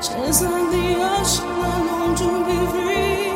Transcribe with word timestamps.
Just 0.00 0.44
on 0.44 0.70
the 0.70 0.96
ocean 0.96 1.44
alone 1.44 2.16
to 2.16 2.44
be 2.46 2.66
free. 2.72 3.29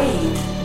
away. 0.00 0.59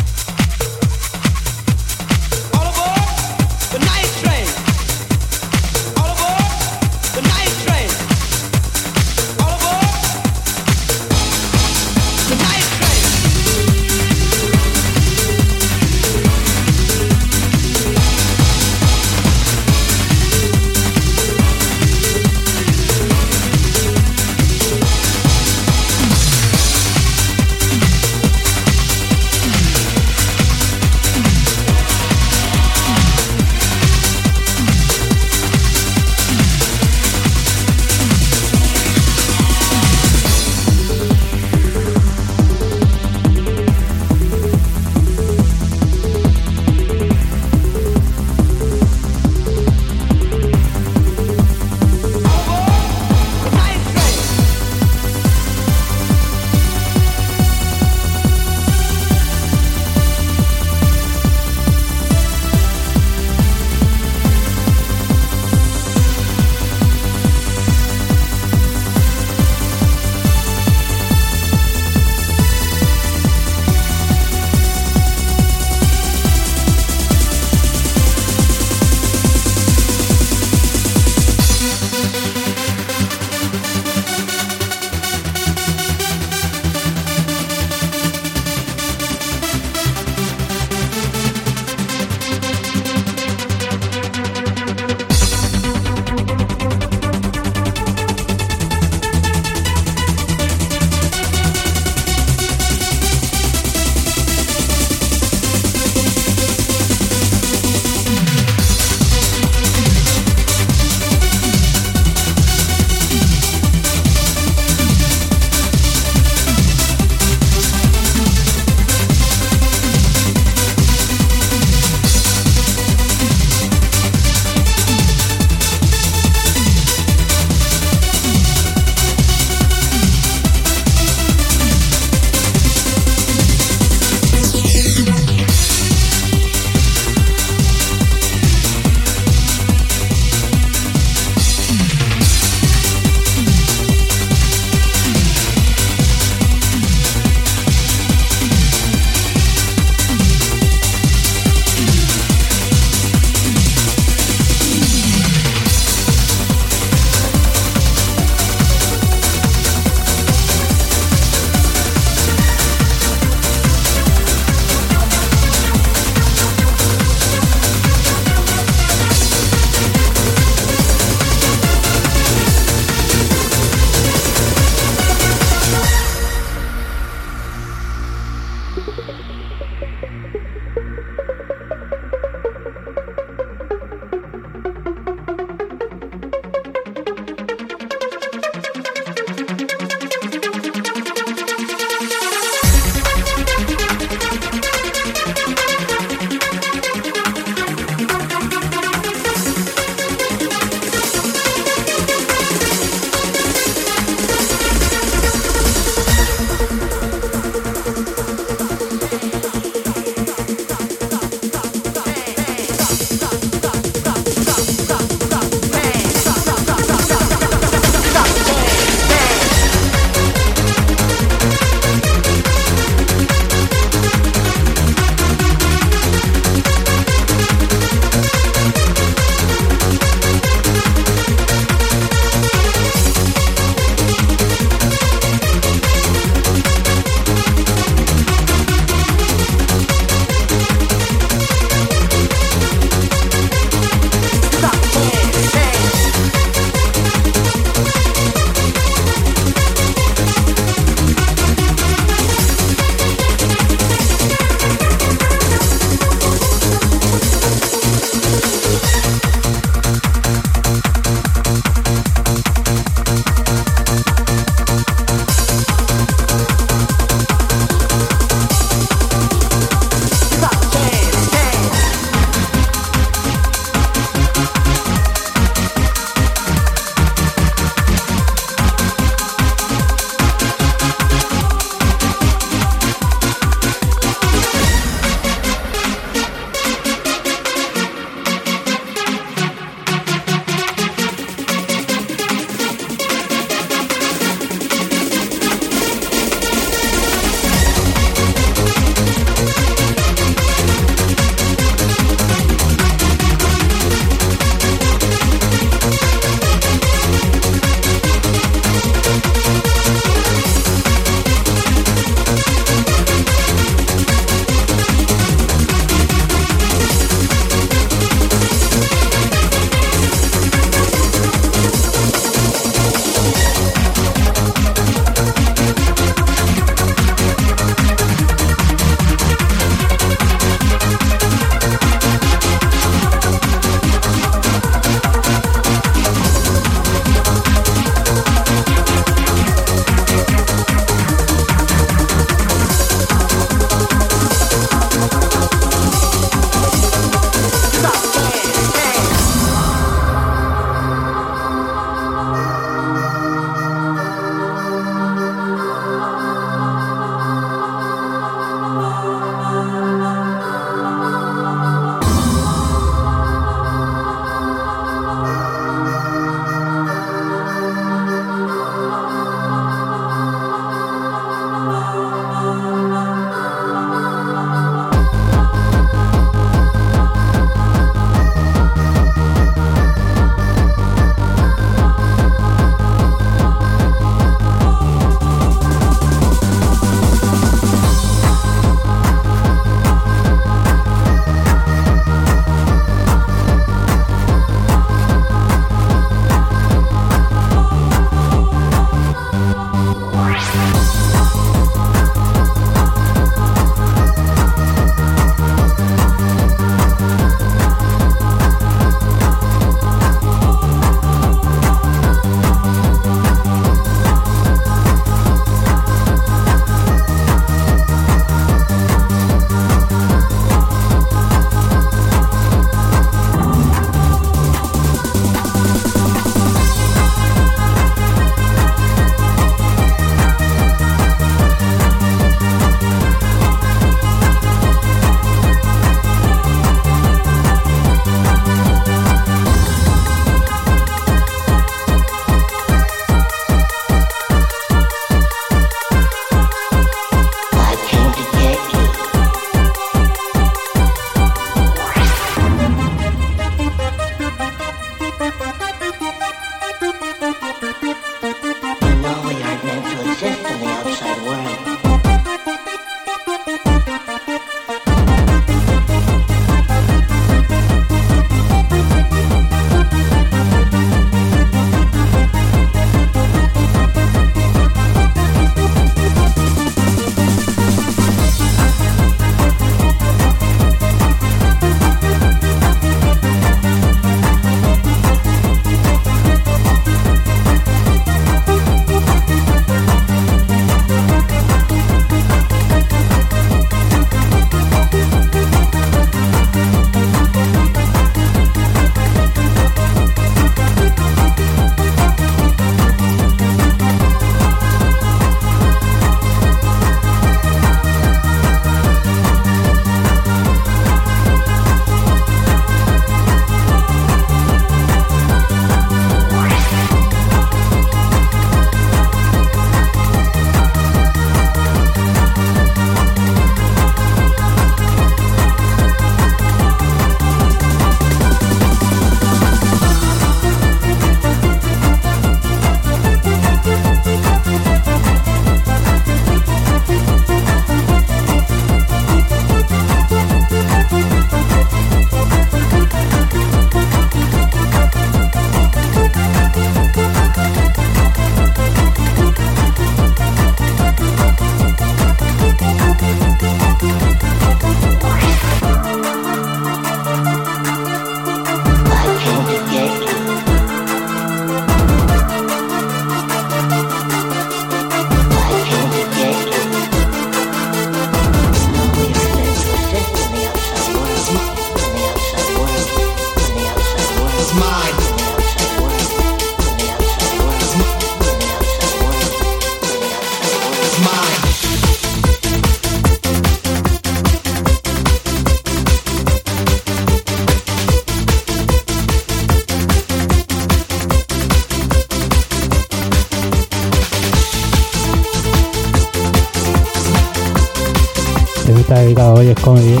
está 598.90 599.02
dedicado 599.02 599.34
hoy 599.34 599.46
es 599.46 599.60
comedy. 599.60 600.00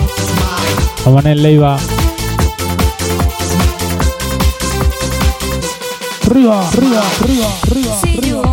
Vamos 1.04 1.24
en 1.24 1.42
Leiva. 1.42 1.76
arriba, 6.26 6.68
arriba, 6.68 7.02
arriba, 7.20 7.46
arriba. 7.62 8.00
arriba. 8.02 8.49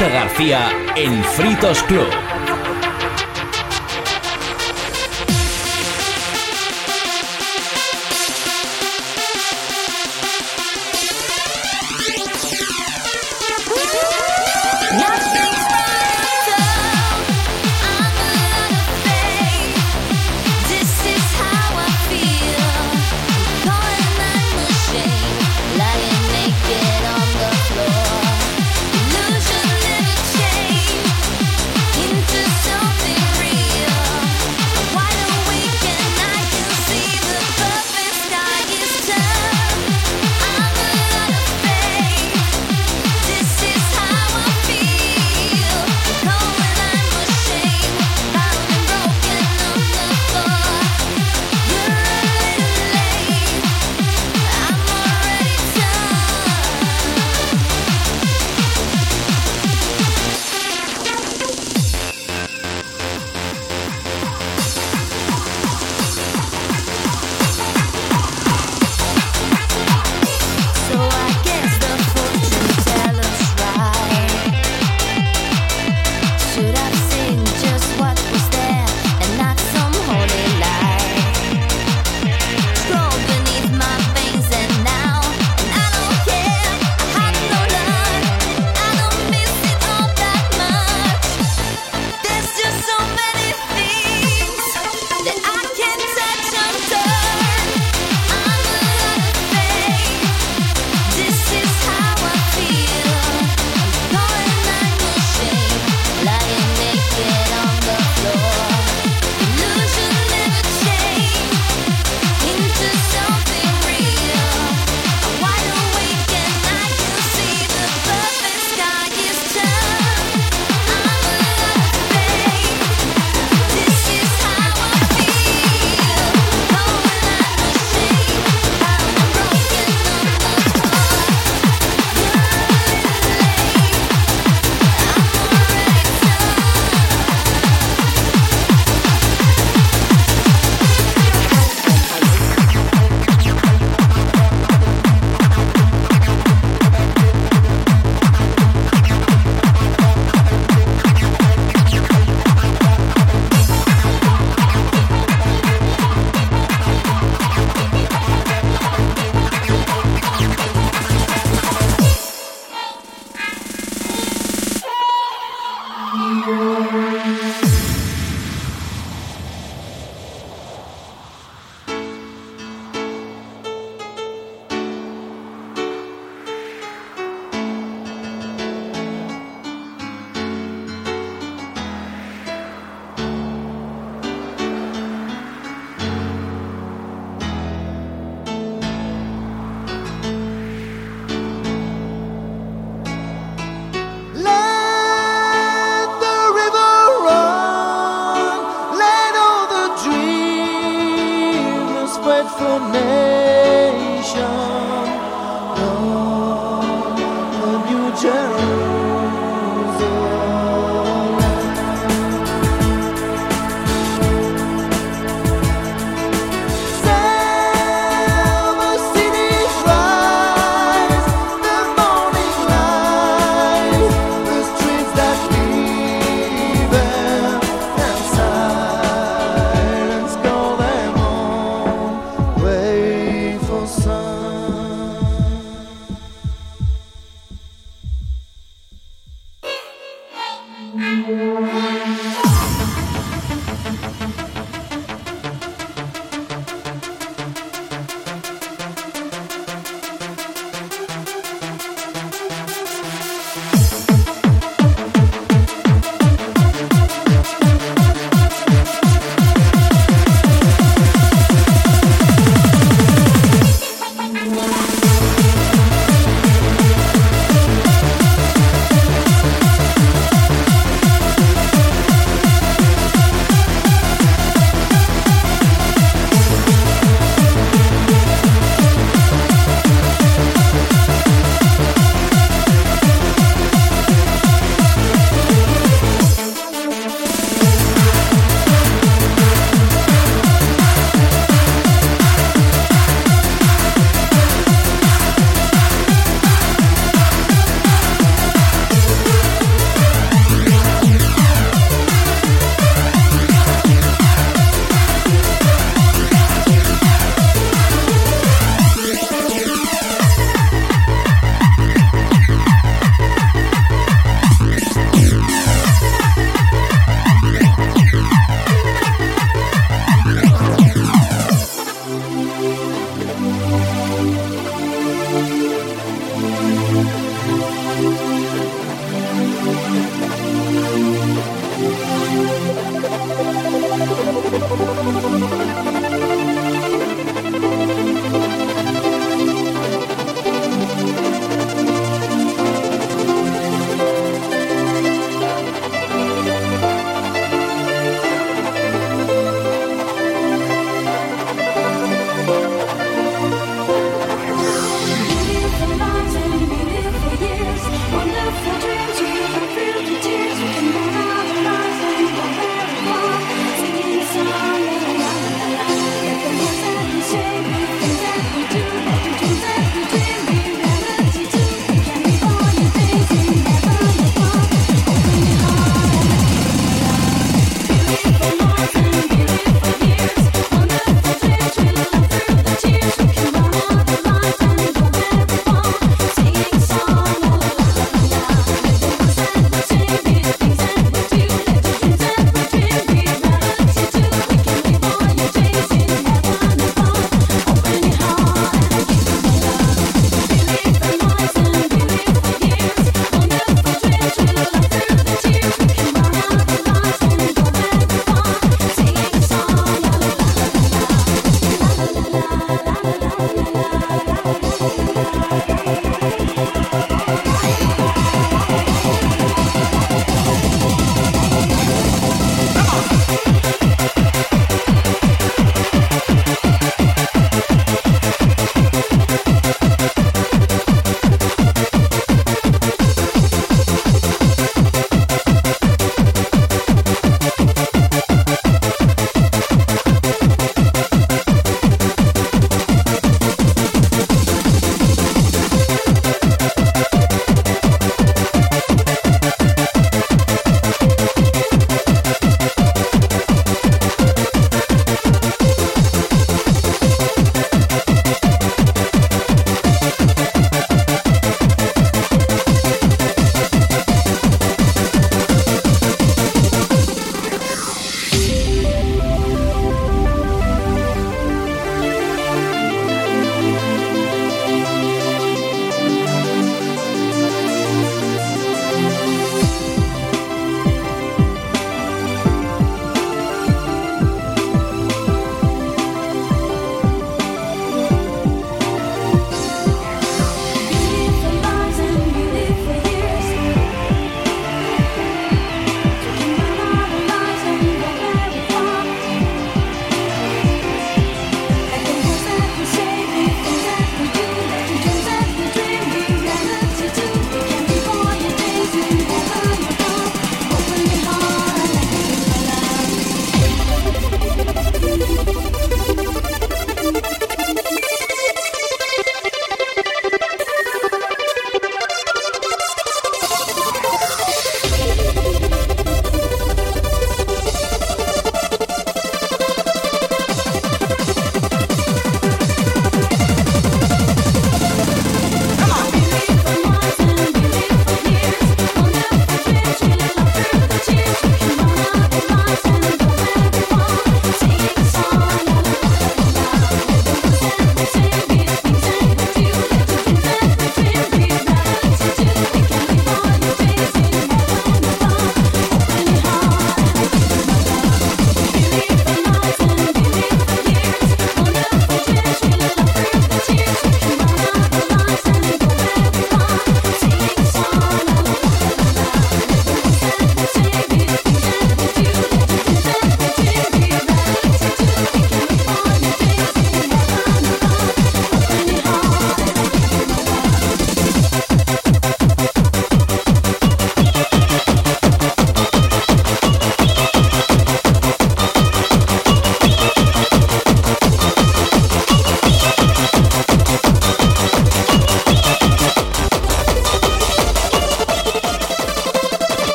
García 0.00 0.70
en 0.96 1.22
Fritos 1.22 1.82
Club. 1.84 2.23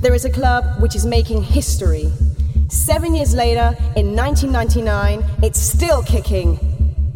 There 0.00 0.14
is 0.14 0.24
a 0.24 0.30
club 0.30 0.64
which 0.80 0.96
is 0.96 1.04
making 1.04 1.42
history. 1.42 2.10
Seven 2.68 3.14
years 3.14 3.34
later, 3.34 3.76
in 3.96 4.16
1999, 4.16 5.22
it's 5.42 5.60
still 5.60 6.02
kicking. 6.02 6.58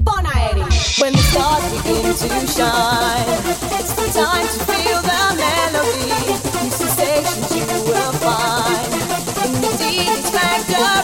Bon 0.01 0.27
Aeri! 0.27 0.61
When 1.01 1.13
the 1.15 1.25
stars 1.33 1.65
begin 1.73 2.13
to 2.13 2.47
shine, 2.47 3.25
it's 3.73 3.95
the 3.95 4.09
time 4.13 4.47
to 4.47 4.59
feel 4.69 5.01
the 5.01 5.23
melody. 5.41 6.13
New 6.61 6.71
sensations 6.71 7.57
you 7.57 7.65
will 7.89 8.13
find 8.21 8.93
in 9.47 9.63
the 9.63 9.69
factory. 10.31 11.04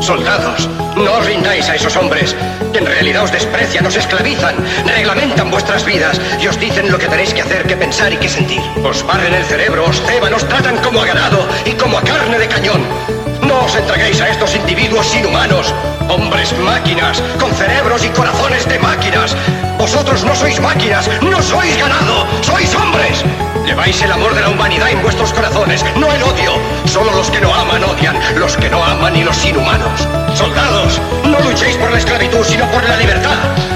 Soldados, 0.00 0.68
no 0.96 1.12
os 1.12 1.26
rindáis 1.26 1.68
a 1.68 1.74
esos 1.74 1.96
hombres, 1.96 2.36
que 2.72 2.78
en 2.78 2.86
realidad 2.86 3.24
os 3.24 3.32
desprecian, 3.32 3.86
os 3.86 3.96
esclavizan, 3.96 4.54
reglamentan 4.86 5.50
vuestras 5.50 5.84
vidas 5.84 6.20
y 6.40 6.46
os 6.46 6.58
dicen 6.60 6.90
lo 6.90 6.98
que 6.98 7.08
tenéis 7.08 7.32
que 7.34 7.42
hacer, 7.42 7.66
que 7.66 7.76
pensar 7.76 8.12
y 8.12 8.16
que 8.16 8.28
sentir. 8.28 8.60
Os 8.84 9.04
barren 9.06 9.34
el 9.34 9.44
cerebro, 9.44 9.86
os 9.86 10.00
ceban, 10.02 10.34
os 10.34 10.46
tratan 10.48 10.76
como 10.78 11.00
a 11.00 11.06
ganado 11.06 11.46
y 11.64 11.72
como 11.72 11.98
a 11.98 12.02
carne 12.02 12.38
de 12.38 12.48
cañón. 12.48 13.15
No 13.46 13.64
os 13.64 13.76
entreguéis 13.76 14.20
a 14.20 14.28
estos 14.28 14.56
individuos 14.56 15.14
inhumanos, 15.14 15.72
hombres 16.08 16.52
máquinas, 16.58 17.22
con 17.38 17.52
cerebros 17.54 18.04
y 18.04 18.08
corazones 18.08 18.68
de 18.68 18.76
máquinas. 18.80 19.36
Vosotros 19.78 20.24
no 20.24 20.34
sois 20.34 20.60
máquinas, 20.60 21.08
no 21.22 21.40
sois 21.40 21.76
ganado, 21.78 22.26
sois 22.42 22.74
hombres. 22.74 23.24
Lleváis 23.64 24.02
el 24.02 24.10
amor 24.10 24.34
de 24.34 24.40
la 24.40 24.48
humanidad 24.48 24.90
en 24.90 25.00
vuestros 25.00 25.32
corazones, 25.32 25.84
no 25.96 26.12
el 26.12 26.22
odio. 26.24 26.54
Solo 26.86 27.12
los 27.12 27.30
que 27.30 27.40
no 27.40 27.54
aman 27.54 27.84
odian, 27.84 28.18
los 28.36 28.56
que 28.56 28.68
no 28.68 28.82
aman 28.82 29.14
y 29.14 29.22
los 29.22 29.44
inhumanos. 29.44 30.08
Soldados, 30.34 31.00
no 31.24 31.38
luchéis 31.40 31.76
por 31.76 31.92
la 31.92 31.98
esclavitud, 31.98 32.44
sino 32.44 32.68
por 32.72 32.82
la 32.82 32.96
libertad. 32.96 33.75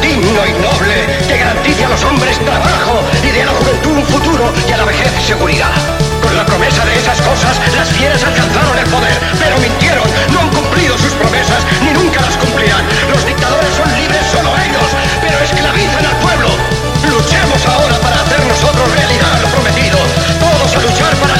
digno 0.00 0.46
y 0.46 0.52
noble, 0.60 1.06
que 1.26 1.38
garantice 1.38 1.84
a 1.84 1.88
los 1.88 2.02
hombres 2.04 2.38
trabajo 2.38 3.02
y 3.22 3.30
de 3.30 3.42
a 3.42 3.46
la 3.46 3.52
juventud 3.52 3.92
un 3.98 4.06
futuro 4.06 4.52
y 4.68 4.72
a 4.72 4.76
la 4.76 4.84
vejez 4.84 5.10
seguridad. 5.26 5.72
Con 6.22 6.36
la 6.36 6.44
promesa 6.44 6.84
de 6.84 6.98
esas 6.98 7.20
cosas, 7.22 7.60
las 7.76 7.88
fieras 7.90 8.22
alcanzaron 8.24 8.78
el 8.78 8.86
poder, 8.90 9.16
pero 9.38 9.58
mintieron, 9.58 10.04
no 10.32 10.40
han 10.40 10.50
cumplido 10.50 10.98
sus 10.98 11.12
promesas, 11.12 11.64
ni 11.82 11.92
nunca 11.92 12.20
las 12.20 12.36
cumplirán. 12.36 12.84
Los 13.10 13.24
dictadores 13.24 13.72
son 13.74 13.88
libres 13.94 14.26
solo 14.32 14.50
ellos, 14.58 14.88
pero 15.20 15.38
esclavizan 15.38 16.06
al 16.06 16.16
pueblo. 16.18 16.48
Luchemos 17.08 17.64
ahora 17.66 17.96
para 18.00 18.20
hacer 18.20 18.44
nosotros 18.44 18.90
realidad 18.92 19.38
lo 19.40 19.48
prometido. 19.48 19.98
Todos 20.40 20.76
a 20.76 20.80
luchar 20.82 21.14
para 21.16 21.35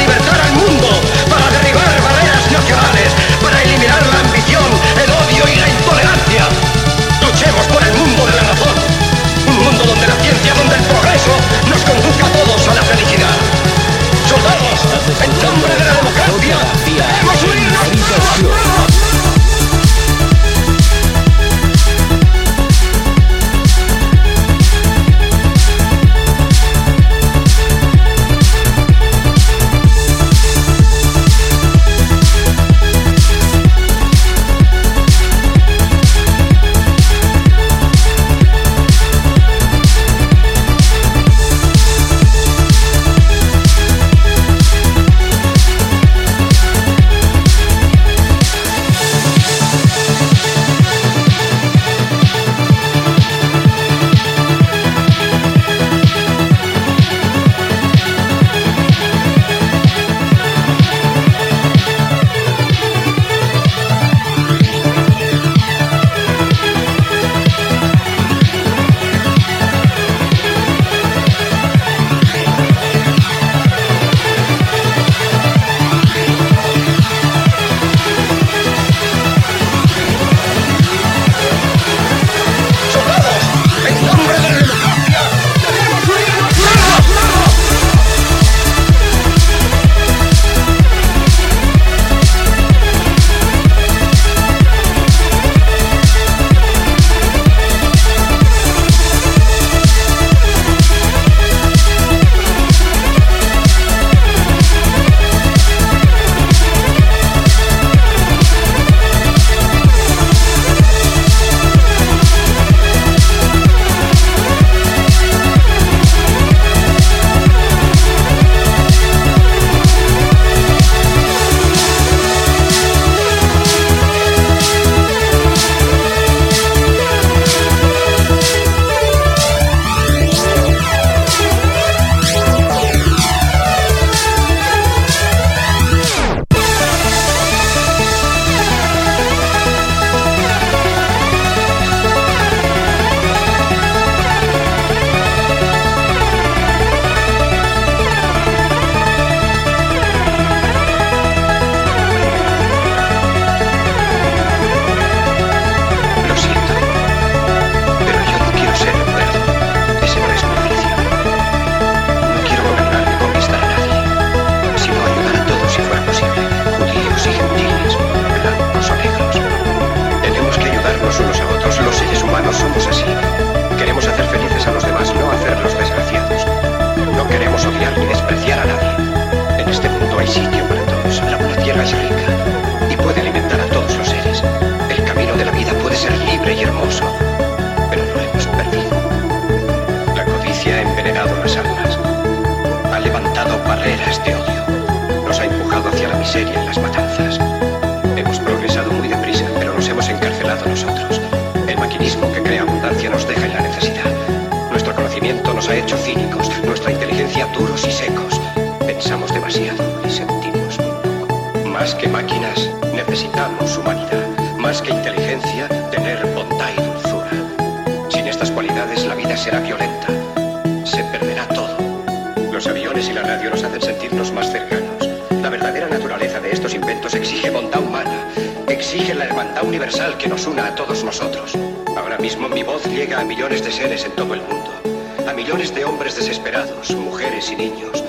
hombres 235.86 236.16
desesperados, 236.16 236.90
mujeres 236.90 237.50
y 237.50 237.56
niños, 237.56 238.02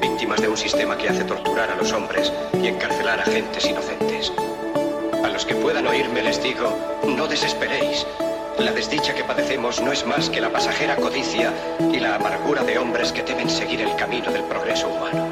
víctimas 0.00 0.40
de 0.40 0.48
un 0.48 0.56
sistema 0.56 0.96
que 0.96 1.08
hace 1.08 1.24
torturar 1.24 1.70
a 1.70 1.76
los 1.76 1.92
hombres 1.92 2.30
y 2.52 2.68
encarcelar 2.68 3.20
a 3.20 3.24
gentes 3.24 3.64
inocentes. 3.64 4.30
A 5.24 5.28
los 5.28 5.46
que 5.46 5.54
puedan 5.54 5.86
oírme 5.86 6.22
les 6.22 6.42
digo, 6.42 6.76
no 7.06 7.26
desesperéis. 7.26 8.06
La 8.58 8.72
desdicha 8.72 9.14
que 9.14 9.24
padecemos 9.24 9.80
no 9.80 9.90
es 9.90 10.06
más 10.06 10.28
que 10.28 10.40
la 10.40 10.50
pasajera 10.50 10.96
codicia 10.96 11.52
y 11.92 11.98
la 11.98 12.16
amargura 12.16 12.62
de 12.62 12.78
hombres 12.78 13.10
que 13.10 13.22
temen 13.22 13.48
seguir 13.48 13.80
el 13.80 13.96
camino 13.96 14.30
del 14.30 14.44
progreso 14.44 14.88
humano. 14.88 15.26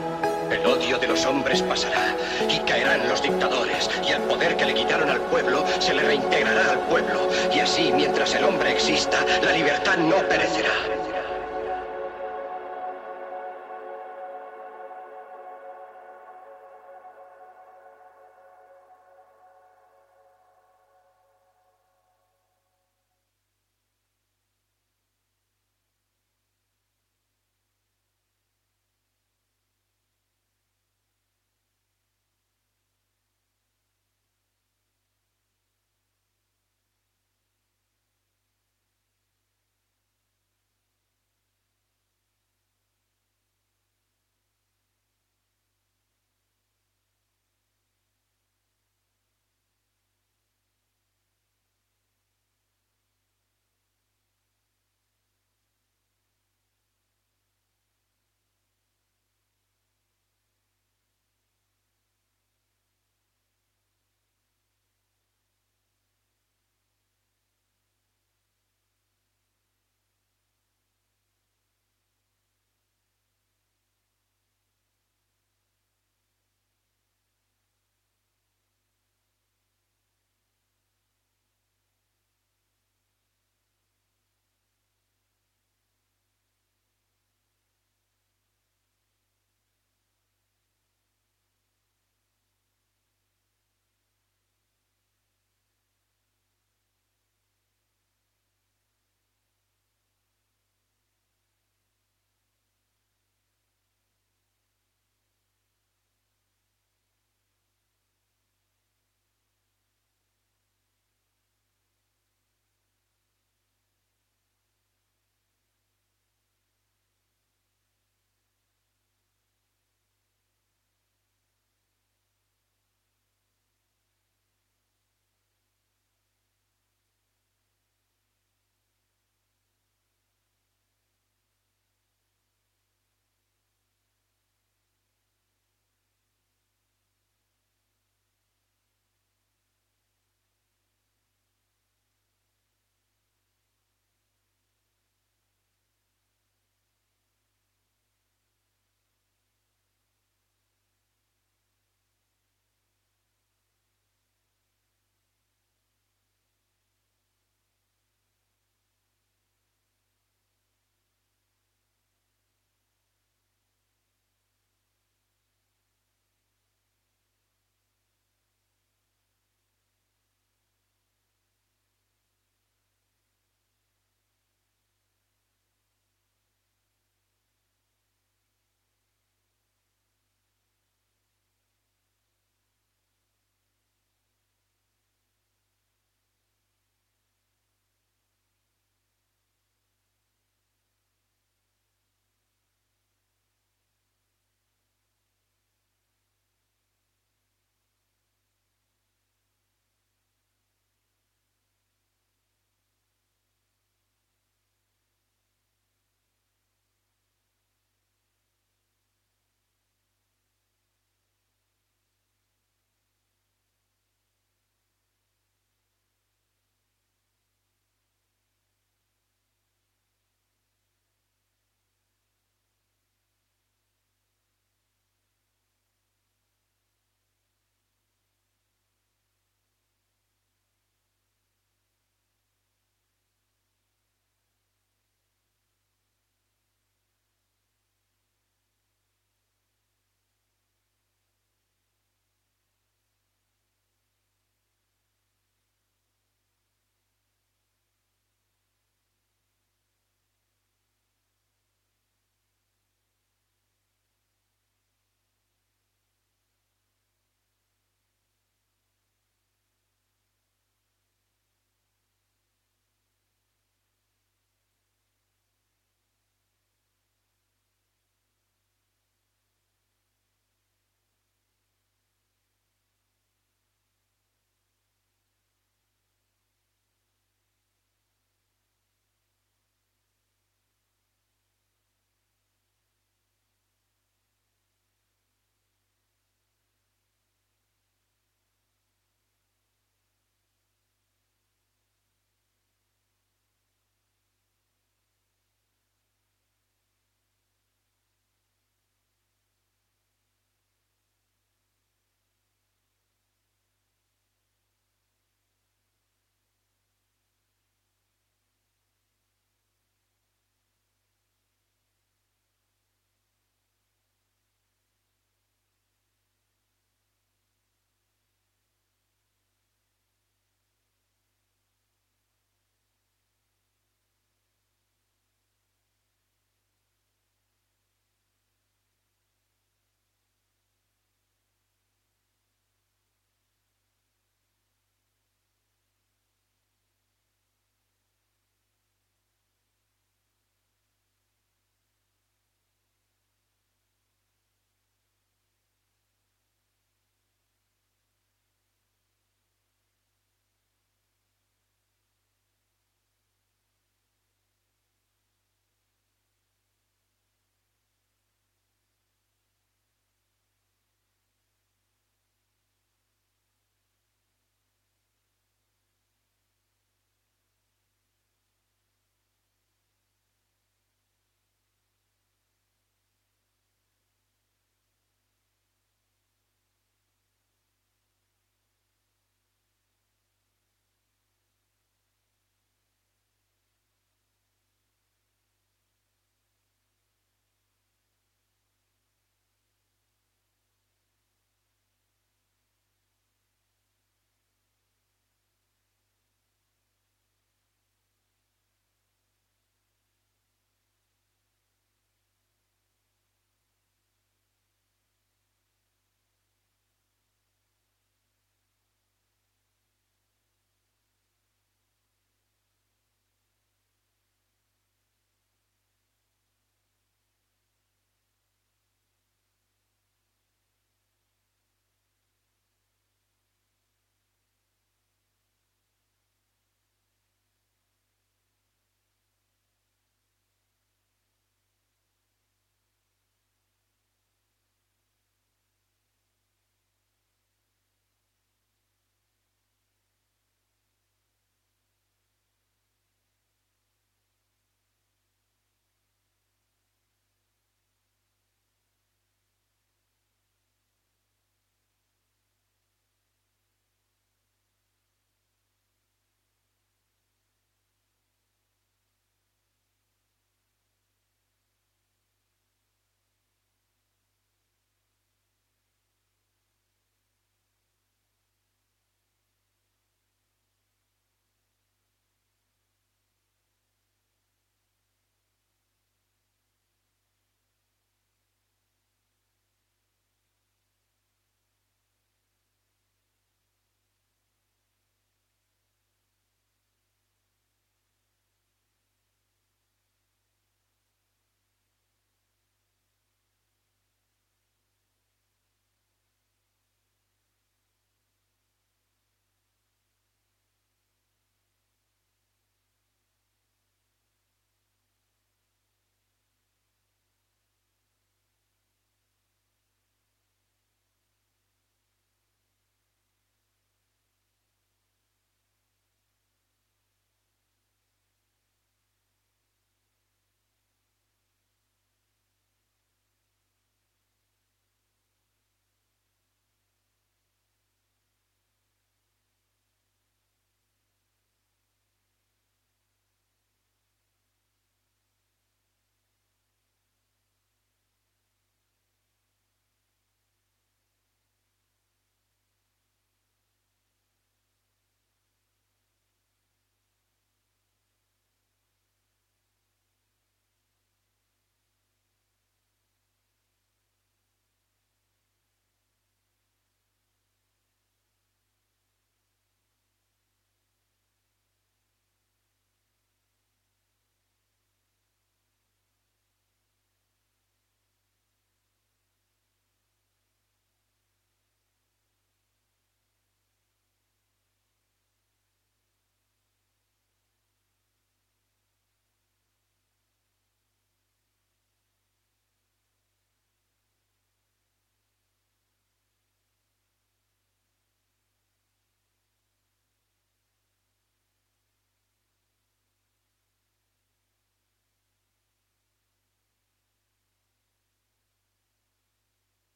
El 0.50 0.66
odio 0.66 0.98
de 0.98 1.08
los 1.08 1.24
hombres 1.26 1.62
pasará 1.62 2.16
y 2.48 2.58
caerán 2.60 3.08
los 3.08 3.22
dictadores 3.22 3.88
y 4.06 4.12
el 4.12 4.22
poder 4.22 4.56
que 4.56 4.66
le 4.66 4.74
quitaron 4.74 5.10
al 5.10 5.20
pueblo 5.20 5.64
se 5.78 5.94
le 5.94 6.02
reintegrará 6.02 6.72
al 6.72 6.80
pueblo 6.88 7.28
y 7.54 7.60
así 7.60 7.92
mientras 7.94 8.34
el 8.34 8.44
hombre 8.44 8.72
exista 8.72 9.18
la 9.42 9.52
libertad 9.52 9.98
no 9.98 10.16
perecerá. 10.28 11.01